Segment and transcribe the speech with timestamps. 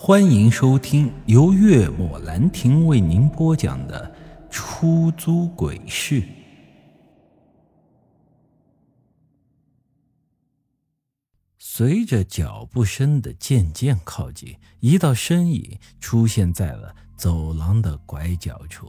[0.00, 4.14] 欢迎收听由月末兰亭为您播讲的
[4.48, 6.22] 《出租鬼市》。
[11.58, 18.88] 随着脚步声的渐渐靠近，一道身影出现在了走廊的拐角处。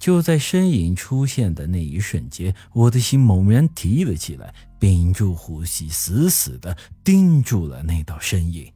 [0.00, 8.72] 就在身影出现的那一瞬间，我的心猛然提了起来，屏住呼吸，死死的盯住了那道身影。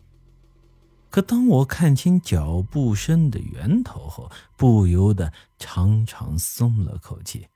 [1.15, 7.47] 可当我看清脚步声的源头后，不由得长长松了口气。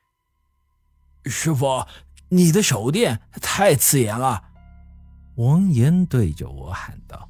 [1.25, 1.84] 师傅，
[2.29, 4.41] 你的手电太刺眼了！
[5.34, 7.29] 王岩对着我喊道。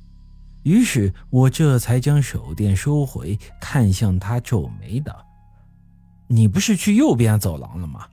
[0.65, 5.25] 于是我这才将手电收回，看向他，皱眉道
[6.29, 8.07] ：“你不是去右边走廊了吗？”“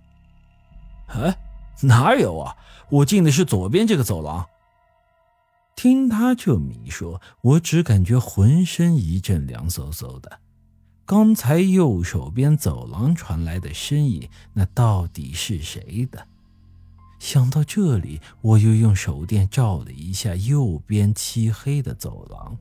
[1.11, 1.37] 哎，
[1.81, 2.55] 哪有啊？
[2.89, 4.47] 我进的是左边这个走廊。”
[5.75, 10.39] 听他这么一说，我只感觉浑身一阵凉飕飕的。
[11.05, 16.25] 刚才右手边走廊传来的声音，那到底是谁的？
[17.19, 22.57] 想到这里，我又用手电照了一下右边漆黑的走廊，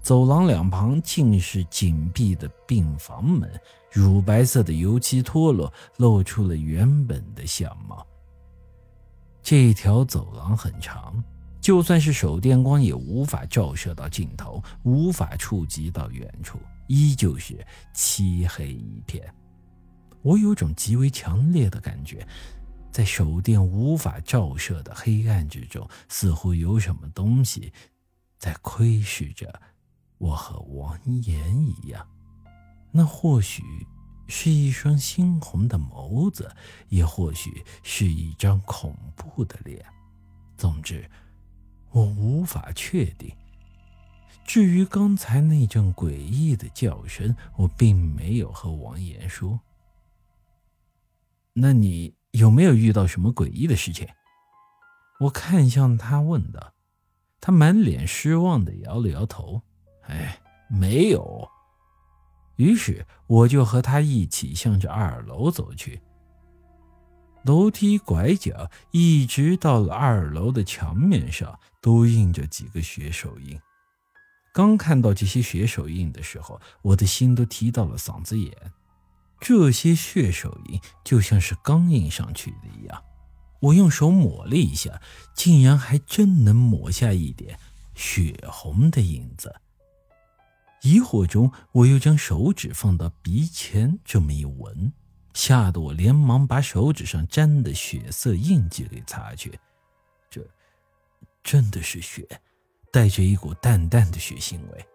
[0.00, 3.50] 走廊两旁尽是紧闭的病房门，
[3.92, 8.06] 乳白色的油漆脱落，露出了原本的相貌。
[9.42, 11.22] 这条走廊很长。
[11.66, 17.58] 就算是手电光也无法照射到尽头，无法触及到远处，依旧是
[17.92, 19.34] 漆黑一片。
[20.22, 22.24] 我有种极为强烈的感觉，
[22.92, 27.72] 在手电无法照射的黑暗之中，似乎有什么东西
[28.38, 29.52] 在窥视着
[30.18, 32.06] 我和王岩一样。
[32.92, 33.64] 那或许
[34.28, 36.48] 是一双猩红的眸子，
[36.90, 39.84] 也或许是一张恐怖的脸。
[40.56, 41.04] 总之。
[41.96, 43.34] 我无法确定。
[44.44, 49.58] 至于刚才那阵诡异的叫声，我并没有和王岩说。
[51.54, 54.06] 那你有没有遇到什么诡异的事情？
[55.20, 56.74] 我看向他问道。
[57.40, 59.62] 他满脸失望的摇了摇头
[60.08, 61.48] ：“哎，没有。”
[62.56, 66.02] 于是我就和他一起向着二楼走去。
[67.46, 73.56] 楼梯拐角，一直到了二楼的墙面上，都印着几个血手印。
[74.52, 78.52] 刚看到这些血手印的时候，我的心都提到了嗓子眼。
[79.38, 83.00] 这些血手印就像是刚印上去的一样。
[83.60, 85.00] 我用手抹了一下，
[85.32, 87.56] 竟然还真能抹下一点
[87.94, 89.54] 血红的印子。
[90.82, 94.92] 疑惑中，我又将手指放到鼻前，这么一闻。
[95.36, 99.52] 吓得我连忙把手指上沾的血色印记给擦去，
[100.30, 100.40] 这
[101.44, 102.26] 真的是血，
[102.90, 104.86] 带着一股淡淡的血腥味，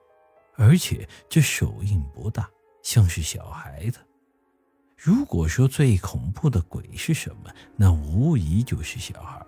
[0.55, 2.49] 而且这手印不大，
[2.81, 3.99] 像是小孩的。
[4.97, 9.45] 如果说最恐怖的鬼是什么，那无疑就是小孩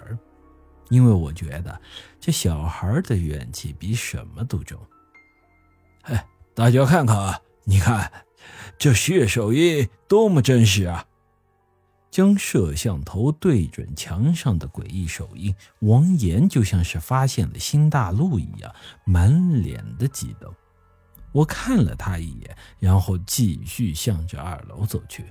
[0.90, 1.82] 因为我觉得
[2.20, 4.80] 这小孩的怨气比什么都重。
[6.04, 8.12] 哎，大家看看啊，你看。
[8.78, 11.06] 这血手印多么真实啊！
[12.12, 18.72] 将摄像头对准墙上的诡异手印，王岩就像是发现了新大陆一样，
[19.04, 20.54] 满脸的激动。
[21.32, 25.26] 我看了他一眼，然后继续向着二楼走去。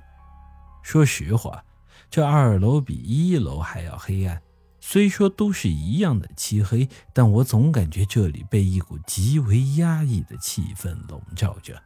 [0.81, 1.63] 说实话，
[2.09, 4.41] 这二楼比一楼还要黑暗。
[4.81, 11.81] 虽说都是一样的漆黑，但我总感觉这里被一股极为压抑的气氛笼罩着。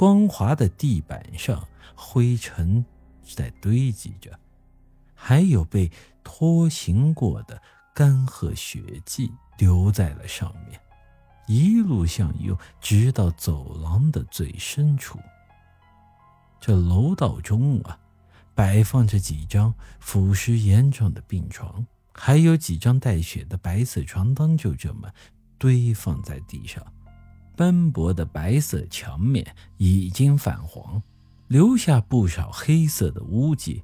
[0.00, 1.62] 光滑的地板上，
[1.94, 2.82] 灰尘
[3.22, 4.30] 在堆积着，
[5.14, 5.92] 还有被
[6.24, 7.60] 拖行过的
[7.92, 10.80] 干涸血迹留在了上面，
[11.46, 15.18] 一路向右，直到走廊的最深处。
[16.58, 17.98] 这楼道中啊，
[18.54, 25.10] 摆放着几张腐蚀严重的病床，还有几张带血的白色床单，就这么
[25.58, 26.82] 堆放在地上。
[27.60, 31.02] 斑驳的白色墙面已经泛黄，
[31.48, 33.82] 留下不少黑色的污迹。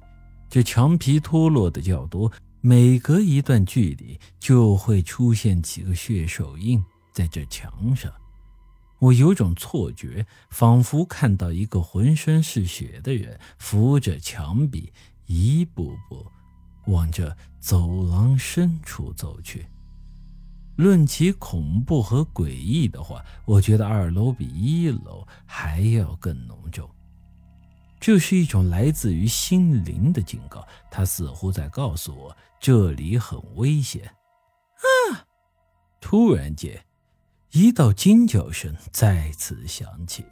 [0.49, 6.83] 这墙皮脱落的较多，每隔一段距离就会出现几个血手印
[7.13, 8.11] 在这墙上。
[8.97, 14.91] 我有种错觉，仿佛看到一个浑身是血的人扶着墙壁，
[15.27, 16.25] 一步步
[16.87, 19.67] 往这走廊深处走去。
[20.77, 26.89] 论起恐怖和诡异的话，我觉得二楼比一楼还要更浓重。
[27.99, 34.05] 这是一种来自于心灵的警告，它似乎在告诉我这里很危险。
[34.05, 35.25] 啊！
[35.99, 36.85] 突然间，
[37.51, 40.23] 一道惊叫声再次响起。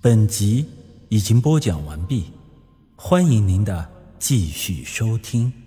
[0.00, 0.68] 本集
[1.08, 2.32] 已经播讲完毕，
[2.96, 3.88] 欢迎您的
[4.18, 5.61] 继续收听。